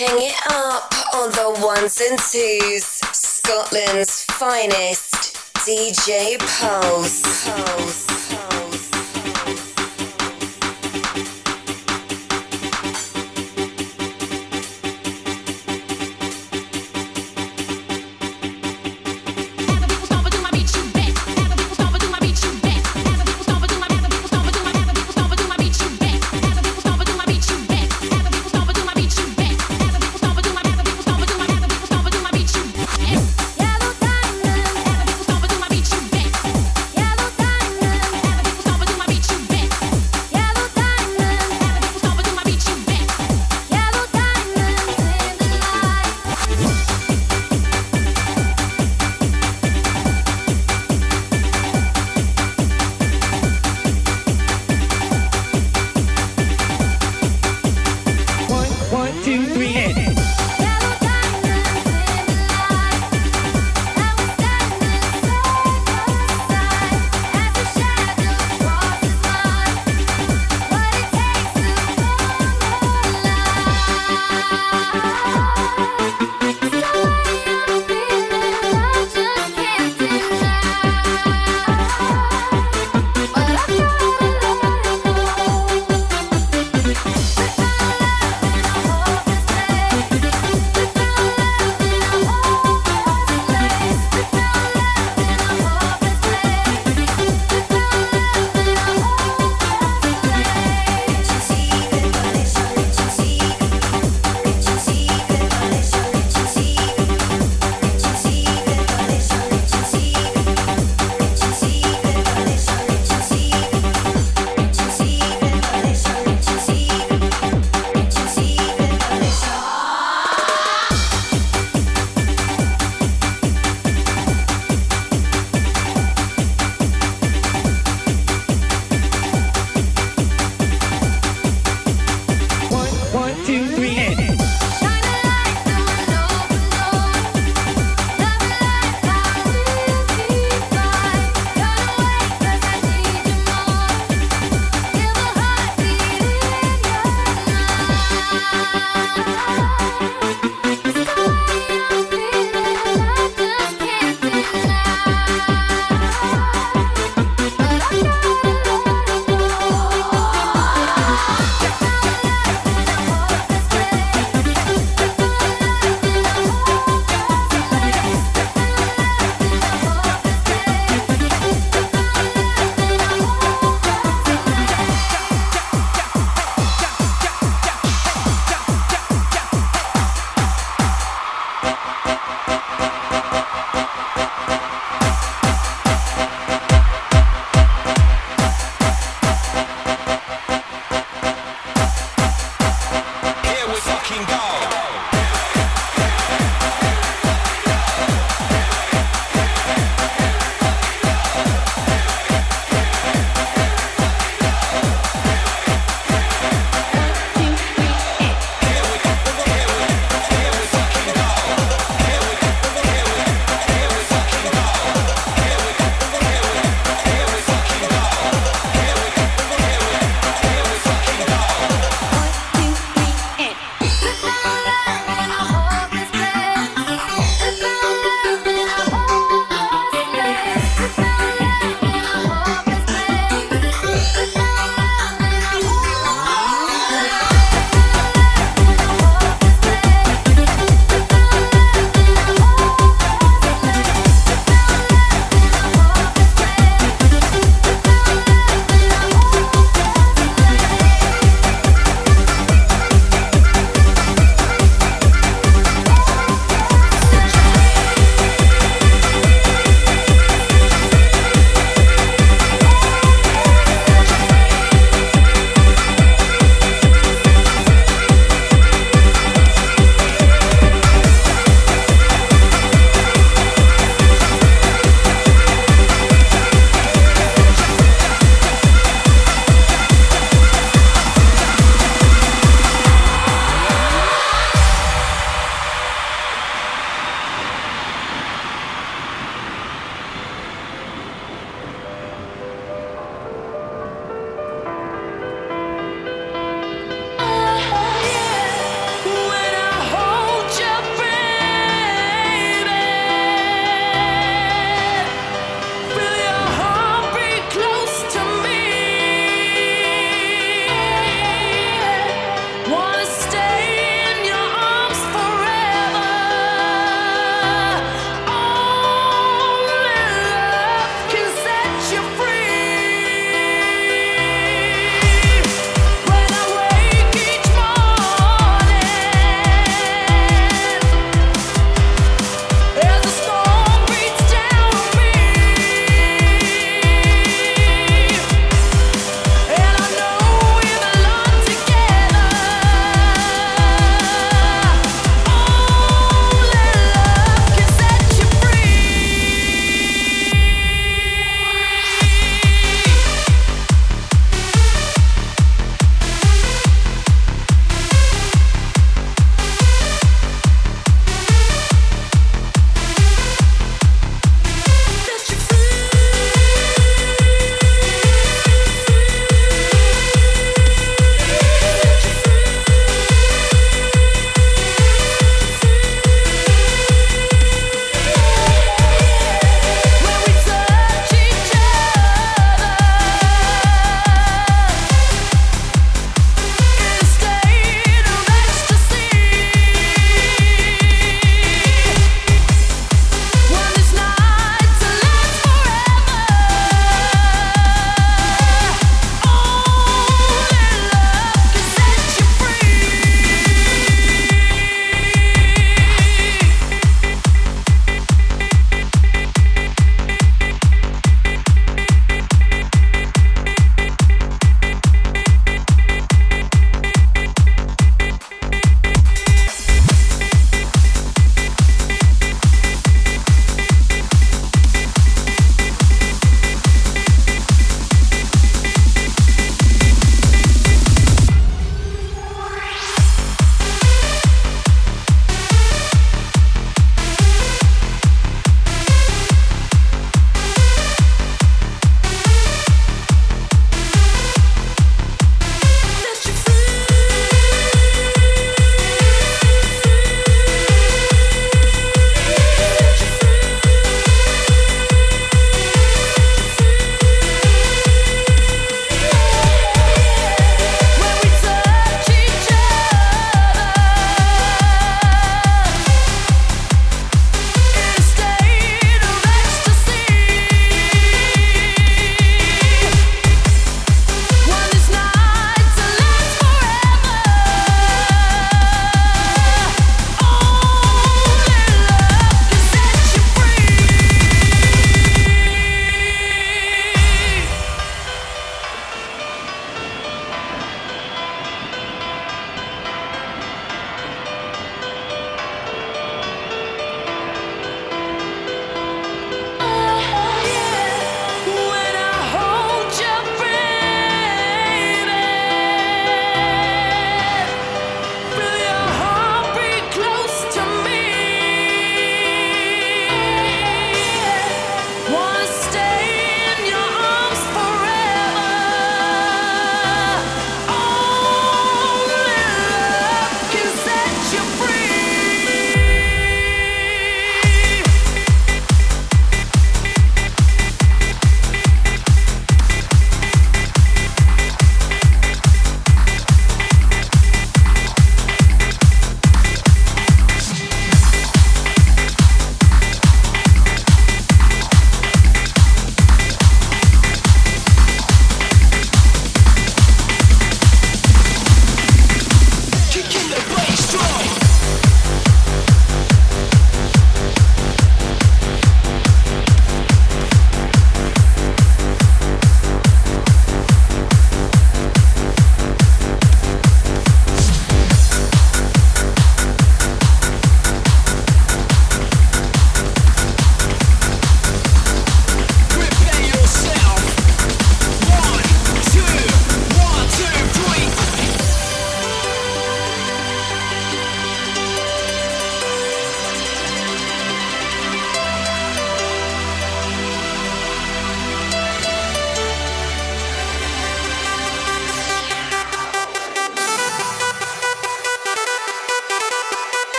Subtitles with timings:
[0.00, 2.84] ripping it up on the ones and twos.
[3.12, 7.48] Scotland's finest DJ Pulse.
[7.48, 8.07] Pulse.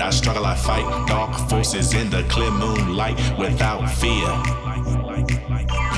[0.00, 4.30] I struggle, I fight dark forces in the clear moonlight without fear.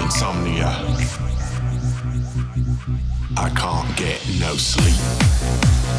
[0.02, 0.68] Insomnia.
[3.36, 5.89] I can't get no sleep.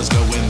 [0.00, 0.49] was going